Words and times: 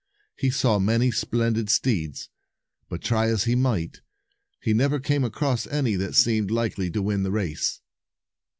He 0.35 0.49
saw 0.49 0.79
many 0.79 1.11
splendid 1.11 1.69
steeds, 1.69 2.31
but, 2.89 3.03
try 3.03 3.27
as 3.27 3.43
he 3.43 3.53
might, 3.53 4.01
he 4.59 4.73
never 4.73 4.99
came 4.99 5.23
across 5.23 5.67
any 5.67 5.95
that 5.95 6.15
seemed 6.15 6.49
likely 6.49 6.89
to 6.89 7.03
win 7.03 7.21
the 7.21 7.29
race. 7.29 7.81